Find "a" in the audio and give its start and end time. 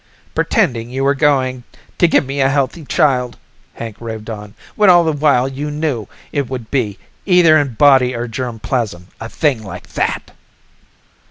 2.41-2.49, 9.19-9.29